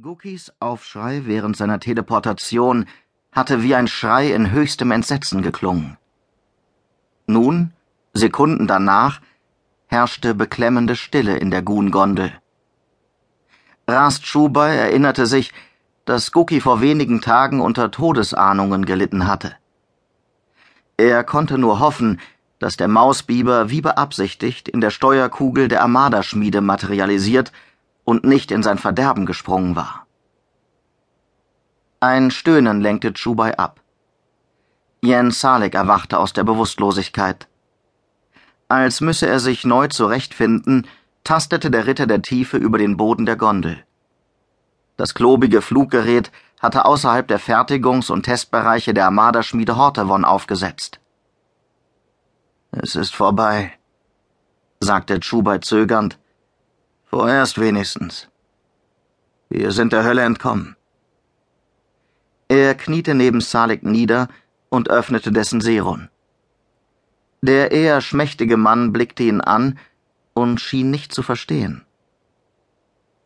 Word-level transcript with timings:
Gukis 0.00 0.52
Aufschrei 0.60 1.22
während 1.24 1.56
seiner 1.56 1.80
Teleportation 1.80 2.86
hatte 3.32 3.64
wie 3.64 3.74
ein 3.74 3.88
Schrei 3.88 4.32
in 4.32 4.52
höchstem 4.52 4.92
Entsetzen 4.92 5.42
geklungen. 5.42 5.96
Nun, 7.26 7.72
Sekunden 8.14 8.68
danach, 8.68 9.20
herrschte 9.88 10.36
beklemmende 10.36 10.94
Stille 10.94 11.38
in 11.38 11.50
der 11.50 11.62
Gun-Gondel. 11.62 12.32
Rast 13.88 14.24
Schubai 14.24 14.76
erinnerte 14.76 15.26
sich, 15.26 15.52
dass 16.04 16.30
Guki 16.30 16.60
vor 16.60 16.80
wenigen 16.80 17.20
Tagen 17.20 17.60
unter 17.60 17.90
Todesahnungen 17.90 18.84
gelitten 18.84 19.26
hatte. 19.26 19.56
Er 20.96 21.24
konnte 21.24 21.58
nur 21.58 21.80
hoffen, 21.80 22.20
dass 22.60 22.76
der 22.76 22.86
Mausbiber 22.86 23.68
wie 23.68 23.80
beabsichtigt 23.80 24.68
in 24.68 24.80
der 24.80 24.90
Steuerkugel 24.90 25.66
der 25.66 25.82
Armada-Schmiede 25.82 26.60
materialisiert 26.60 27.50
und 28.08 28.24
nicht 28.24 28.50
in 28.50 28.62
sein 28.62 28.78
Verderben 28.78 29.26
gesprungen 29.26 29.76
war. 29.76 30.06
Ein 32.00 32.30
Stöhnen 32.30 32.80
lenkte 32.80 33.12
Chubai 33.12 33.58
ab. 33.58 33.82
Jens 35.02 35.40
Salek 35.40 35.74
erwachte 35.74 36.18
aus 36.18 36.32
der 36.32 36.44
Bewusstlosigkeit. 36.44 37.48
Als 38.66 39.02
müsse 39.02 39.26
er 39.26 39.40
sich 39.40 39.64
neu 39.64 39.88
zurechtfinden, 39.88 40.86
tastete 41.22 41.70
der 41.70 41.86
Ritter 41.86 42.06
der 42.06 42.22
Tiefe 42.22 42.56
über 42.56 42.78
den 42.78 42.96
Boden 42.96 43.26
der 43.26 43.36
Gondel. 43.36 43.84
Das 44.96 45.12
klobige 45.12 45.60
Fluggerät 45.60 46.32
hatte 46.60 46.86
außerhalb 46.86 47.28
der 47.28 47.38
Fertigungs- 47.38 48.10
und 48.10 48.22
Testbereiche 48.22 48.94
der 48.94 49.04
Armada-Schmiede 49.04 49.76
Hortevon 49.76 50.24
aufgesetzt. 50.24 50.98
Es 52.70 52.96
ist 52.96 53.14
vorbei, 53.14 53.74
sagte 54.80 55.20
Chubai 55.20 55.58
zögernd, 55.58 56.18
Vorerst 57.10 57.58
wenigstens. 57.58 58.28
Wir 59.48 59.72
sind 59.72 59.94
der 59.94 60.04
Hölle 60.04 60.22
entkommen. 60.22 60.76
Er 62.48 62.74
kniete 62.74 63.14
neben 63.14 63.40
Salek 63.40 63.82
nieder 63.82 64.28
und 64.68 64.90
öffnete 64.90 65.32
dessen 65.32 65.62
Seron. 65.62 66.10
Der 67.40 67.72
eher 67.72 68.02
schmächtige 68.02 68.58
Mann 68.58 68.92
blickte 68.92 69.22
ihn 69.22 69.40
an 69.40 69.78
und 70.34 70.60
schien 70.60 70.90
nicht 70.90 71.14
zu 71.14 71.22
verstehen. 71.22 71.86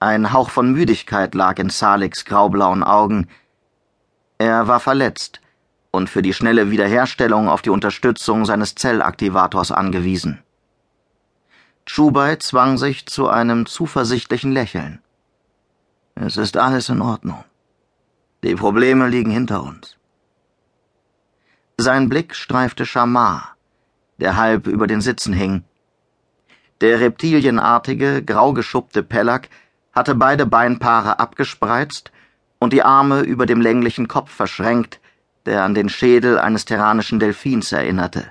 Ein 0.00 0.32
Hauch 0.32 0.50
von 0.50 0.72
Müdigkeit 0.72 1.36
lag 1.36 1.60
in 1.60 1.70
Saleks 1.70 2.24
graublauen 2.24 2.82
Augen. 2.82 3.28
Er 4.38 4.66
war 4.66 4.80
verletzt 4.80 5.40
und 5.92 6.10
für 6.10 6.22
die 6.22 6.34
schnelle 6.34 6.72
Wiederherstellung 6.72 7.48
auf 7.48 7.62
die 7.62 7.70
Unterstützung 7.70 8.44
seines 8.44 8.74
Zellaktivators 8.74 9.70
angewiesen. 9.70 10.42
Chubai 11.88 12.36
zwang 12.36 12.76
sich 12.76 13.06
zu 13.06 13.28
einem 13.28 13.64
zuversichtlichen 13.64 14.52
Lächeln. 14.52 15.00
Es 16.14 16.36
ist 16.36 16.58
alles 16.58 16.90
in 16.90 17.00
Ordnung. 17.00 17.42
Die 18.44 18.54
Probleme 18.54 19.08
liegen 19.08 19.30
hinter 19.30 19.62
uns. 19.62 19.96
Sein 21.78 22.10
Blick 22.10 22.34
streifte 22.34 22.84
Shamar, 22.84 23.56
der 24.18 24.36
halb 24.36 24.66
über 24.66 24.86
den 24.86 25.00
Sitzen 25.00 25.32
hing. 25.32 25.64
Der 26.82 27.00
reptilienartige, 27.00 28.22
grau 28.22 28.52
geschuppte 28.52 29.02
Pellack 29.02 29.48
hatte 29.92 30.14
beide 30.14 30.44
Beinpaare 30.44 31.18
abgespreizt 31.18 32.12
und 32.58 32.74
die 32.74 32.82
Arme 32.82 33.22
über 33.22 33.46
dem 33.46 33.62
länglichen 33.62 34.08
Kopf 34.08 34.30
verschränkt, 34.30 35.00
der 35.46 35.64
an 35.64 35.72
den 35.72 35.88
Schädel 35.88 36.38
eines 36.38 36.66
terranischen 36.66 37.18
Delfins 37.18 37.72
erinnerte. 37.72 38.30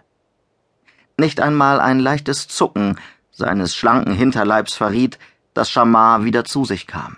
Nicht 1.18 1.42
einmal 1.42 1.80
ein 1.80 1.98
leichtes 1.98 2.48
Zucken 2.48 3.00
seines 3.38 3.76
schlanken 3.76 4.14
Hinterleibs 4.14 4.74
verriet, 4.74 5.20
dass 5.54 5.70
Shamar 5.70 6.24
wieder 6.24 6.44
zu 6.44 6.66
sich 6.66 6.88
kam. 6.88 7.18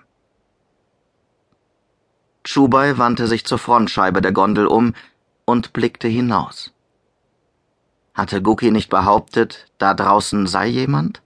Chubai 2.44 2.98
wandte 2.98 3.28
sich 3.28 3.46
zur 3.46 3.58
Frontscheibe 3.58 4.22
der 4.22 4.32
Gondel 4.32 4.68
um 4.68 4.94
und 5.46 5.74
blickte 5.74 6.08
hinaus. 6.08 6.74
Hatte 8.14 8.42
Guki 8.42 8.72
nicht 8.72 8.90
behauptet, 8.90 9.68
da 9.78 9.94
draußen 9.94 10.46
sei 10.46 10.68
jemand? 10.68 11.22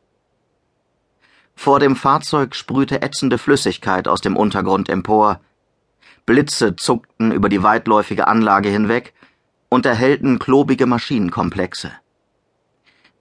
Vor 1.55 1.79
dem 1.79 1.95
Fahrzeug 1.95 2.55
sprühte 2.55 3.01
ätzende 3.01 3.37
Flüssigkeit 3.37 4.07
aus 4.07 4.21
dem 4.21 4.35
Untergrund 4.35 4.89
empor. 4.89 5.39
Blitze 6.25 6.75
zuckten 6.75 7.31
über 7.31 7.49
die 7.49 7.63
weitläufige 7.63 8.27
Anlage 8.27 8.69
hinweg 8.69 9.13
und 9.69 9.85
erhellten 9.85 10.39
klobige 10.39 10.85
Maschinenkomplexe. 10.85 11.91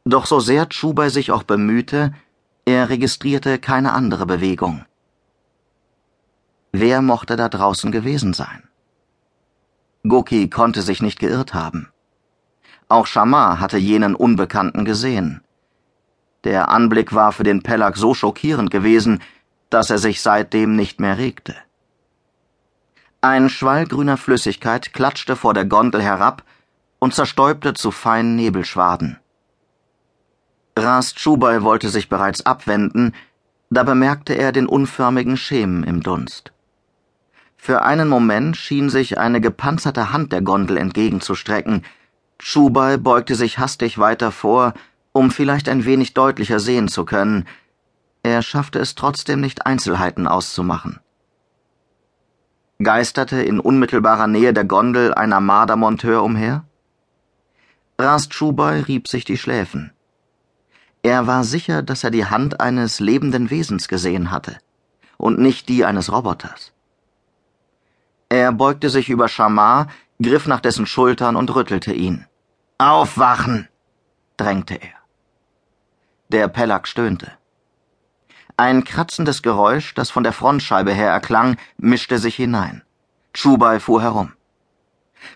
Doch 0.04 0.26
so 0.26 0.40
sehr 0.40 0.68
Chubai 0.68 1.08
sich 1.08 1.30
auch 1.30 1.44
bemühte, 1.44 2.12
er 2.64 2.88
registrierte 2.88 3.58
keine 3.58 3.92
andere 3.92 4.26
Bewegung. 4.26 4.84
Wer 6.72 7.02
mochte 7.02 7.36
da 7.36 7.48
draußen 7.48 7.92
gewesen 7.92 8.32
sein? 8.32 8.68
Goki 10.04 10.50
konnte 10.50 10.82
sich 10.82 11.02
nicht 11.02 11.20
geirrt 11.20 11.54
haben. 11.54 11.88
Auch 12.88 13.06
Shamar 13.06 13.60
hatte 13.60 13.78
jenen 13.78 14.14
Unbekannten 14.14 14.84
gesehen. 14.84 15.42
Der 16.44 16.68
Anblick 16.70 17.14
war 17.14 17.32
für 17.32 17.44
den 17.44 17.62
Pellack 17.62 17.96
so 17.96 18.14
schockierend 18.14 18.70
gewesen, 18.70 19.22
dass 19.70 19.90
er 19.90 19.98
sich 19.98 20.20
seitdem 20.20 20.74
nicht 20.74 21.00
mehr 21.00 21.18
regte. 21.18 21.54
Ein 23.20 23.48
Schwall 23.48 23.86
grüner 23.86 24.16
Flüssigkeit 24.16 24.92
klatschte 24.92 25.36
vor 25.36 25.54
der 25.54 25.64
Gondel 25.64 26.02
herab 26.02 26.42
und 26.98 27.14
zerstäubte 27.14 27.74
zu 27.74 27.92
feinen 27.92 28.34
Nebelschwaden. 28.34 29.18
Rast 30.76 31.20
Schubai 31.20 31.62
wollte 31.62 31.90
sich 31.90 32.08
bereits 32.08 32.46
abwenden, 32.46 33.14
da 33.68 33.82
bemerkte 33.82 34.34
er 34.34 34.52
den 34.52 34.66
unförmigen 34.66 35.36
Schemen 35.36 35.84
im 35.84 36.02
Dunst. 36.02 36.52
Für 37.56 37.82
einen 37.82 38.08
Moment 38.08 38.56
schien 38.56 38.90
sich 38.90 39.18
eine 39.18 39.40
gepanzerte 39.40 40.12
Hand 40.12 40.32
der 40.32 40.42
Gondel 40.42 40.76
entgegenzustrecken. 40.76 41.84
Schubai 42.40 42.96
beugte 42.96 43.34
sich 43.34 43.58
hastig 43.58 43.98
weiter 43.98 44.32
vor, 44.32 44.74
um 45.12 45.30
vielleicht 45.30 45.68
ein 45.68 45.84
wenig 45.84 46.14
deutlicher 46.14 46.58
sehen 46.58 46.88
zu 46.88 47.04
können. 47.04 47.46
Er 48.22 48.42
schaffte 48.42 48.78
es 48.78 48.94
trotzdem 48.94 49.40
nicht, 49.40 49.66
Einzelheiten 49.66 50.26
auszumachen. 50.26 51.00
Geisterte 52.82 53.42
in 53.42 53.60
unmittelbarer 53.60 54.26
Nähe 54.26 54.52
der 54.52 54.64
Gondel 54.64 55.14
ein 55.14 55.32
Armada-Monteur 55.32 56.22
umher? 56.22 56.64
Rast 57.98 58.34
Schubai 58.34 58.80
rieb 58.80 59.06
sich 59.06 59.24
die 59.24 59.38
Schläfen. 59.38 59.92
Er 61.02 61.26
war 61.26 61.42
sicher, 61.42 61.82
dass 61.82 62.04
er 62.04 62.10
die 62.10 62.26
Hand 62.26 62.60
eines 62.60 63.00
lebenden 63.00 63.50
Wesens 63.50 63.88
gesehen 63.88 64.30
hatte 64.30 64.58
und 65.16 65.38
nicht 65.38 65.68
die 65.68 65.84
eines 65.84 66.12
Roboters. 66.12 66.72
Er 68.28 68.52
beugte 68.52 68.88
sich 68.88 69.08
über 69.10 69.28
Shamar, 69.28 69.88
griff 70.22 70.46
nach 70.46 70.60
dessen 70.60 70.86
Schultern 70.86 71.36
und 71.36 71.54
rüttelte 71.54 71.92
ihn. 71.92 72.26
Aufwachen! 72.78 73.68
drängte 74.36 74.74
er. 74.74 74.94
Der 76.28 76.48
Pellack 76.48 76.88
stöhnte. 76.88 77.32
Ein 78.56 78.84
kratzendes 78.84 79.42
Geräusch, 79.42 79.94
das 79.94 80.10
von 80.10 80.22
der 80.22 80.32
Frontscheibe 80.32 80.92
her 80.92 81.10
erklang, 81.10 81.56
mischte 81.78 82.18
sich 82.18 82.36
hinein. 82.36 82.82
Chubai 83.34 83.80
fuhr 83.80 84.02
herum. 84.02 84.32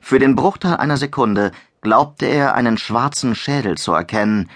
Für 0.00 0.18
den 0.18 0.36
Bruchteil 0.36 0.76
einer 0.76 0.96
Sekunde 0.96 1.52
glaubte 1.80 2.26
er, 2.26 2.54
einen 2.54 2.78
schwarzen 2.78 3.34
Schädel 3.34 3.76
zu 3.76 3.92
erkennen, 3.92 4.48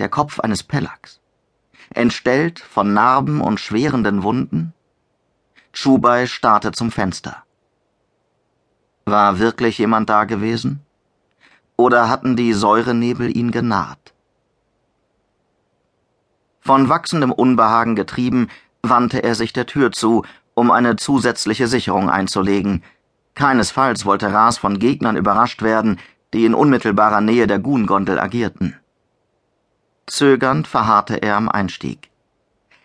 der 0.00 0.08
Kopf 0.08 0.40
eines 0.40 0.62
Pellacks. 0.62 1.20
Entstellt 1.94 2.58
von 2.58 2.92
Narben 2.92 3.40
und 3.40 3.60
schwerenden 3.60 4.22
Wunden? 4.22 4.72
Chubai 5.72 6.26
starrte 6.26 6.72
zum 6.72 6.90
Fenster. 6.90 7.44
War 9.04 9.38
wirklich 9.38 9.78
jemand 9.78 10.08
da 10.10 10.24
gewesen? 10.24 10.80
Oder 11.76 12.08
hatten 12.08 12.36
die 12.36 12.52
Säurenebel 12.52 13.36
ihn 13.36 13.50
genarrt? 13.50 14.14
Von 16.60 16.88
wachsendem 16.88 17.32
Unbehagen 17.32 17.96
getrieben, 17.96 18.48
wandte 18.82 19.22
er 19.22 19.34
sich 19.34 19.52
der 19.52 19.66
Tür 19.66 19.92
zu, 19.92 20.24
um 20.54 20.70
eine 20.70 20.96
zusätzliche 20.96 21.66
Sicherung 21.66 22.10
einzulegen. 22.10 22.82
Keinesfalls 23.34 24.04
wollte 24.04 24.32
Ras 24.32 24.58
von 24.58 24.78
Gegnern 24.78 25.16
überrascht 25.16 25.62
werden, 25.62 25.98
die 26.32 26.44
in 26.44 26.54
unmittelbarer 26.54 27.20
Nähe 27.20 27.46
der 27.46 27.58
Gun-Gondel 27.58 28.18
agierten. 28.18 28.76
Zögernd 30.06 30.66
verharrte 30.66 31.22
er 31.22 31.36
am 31.36 31.48
Einstieg. 31.48 32.10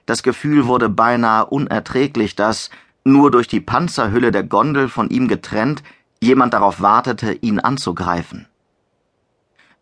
Das 0.05 0.21
Gefühl 0.21 0.67
wurde 0.67 0.89
beinahe 0.89 1.45
unerträglich, 1.47 2.35
dass, 2.35 2.69
nur 3.03 3.31
durch 3.31 3.47
die 3.47 3.61
Panzerhülle 3.61 4.31
der 4.31 4.43
Gondel 4.43 4.89
von 4.89 5.09
ihm 5.09 5.27
getrennt, 5.27 5.83
jemand 6.21 6.53
darauf 6.53 6.81
wartete, 6.81 7.33
ihn 7.33 7.59
anzugreifen. 7.59 8.47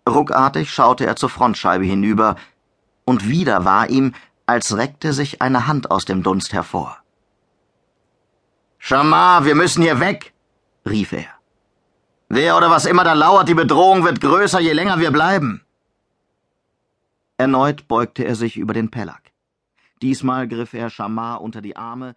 Ruckartig 0.07 0.71
schaute 0.71 1.05
er 1.05 1.15
zur 1.15 1.29
Frontscheibe 1.29 1.85
hinüber, 1.85 2.35
und 3.05 3.27
wieder 3.27 3.65
war 3.65 3.89
ihm, 3.89 4.13
als 4.45 4.75
reckte 4.77 5.13
sich 5.13 5.41
eine 5.41 5.67
Hand 5.67 5.91
aus 5.91 6.05
dem 6.05 6.23
Dunst 6.23 6.53
hervor. 6.53 6.97
Shamar, 8.77 9.45
wir 9.45 9.55
müssen 9.55 9.81
hier 9.81 9.99
weg, 9.99 10.33
rief 10.85 11.13
er. 11.13 11.27
Wer 12.27 12.57
oder 12.57 12.69
was 12.69 12.85
immer 12.85 13.03
da 13.03 13.13
lauert, 13.13 13.47
die 13.47 13.53
Bedrohung 13.53 14.03
wird 14.03 14.19
größer, 14.19 14.59
je 14.59 14.73
länger 14.73 14.99
wir 14.99 15.11
bleiben. 15.11 15.62
Erneut 17.43 17.89
beugte 17.89 18.23
er 18.23 18.35
sich 18.35 18.55
über 18.55 18.73
den 18.73 18.89
Pellack. 18.89 19.33
Diesmal 20.01 20.47
griff 20.47 20.73
er 20.73 20.89
Shamar 20.89 21.41
unter 21.41 21.61
die 21.61 21.75
Arme 21.75 22.15